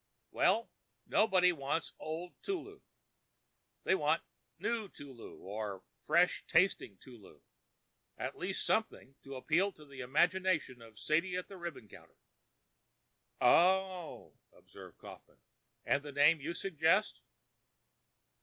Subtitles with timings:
[0.31, 0.71] "Well,
[1.05, 2.81] nobody wants 'Old Tulu.'
[3.83, 4.23] They want
[4.57, 7.39] 'New Tulu' or 'Fresh Tasty Tulu.'
[8.17, 12.17] At least, something to appeal to the imagination of Sadie at the ribbon counter."
[13.41, 15.37] "Oh!" observed Houghton.
[15.85, 17.21] "And the name you suggest?"